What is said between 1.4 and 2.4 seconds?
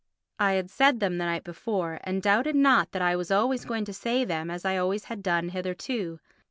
before and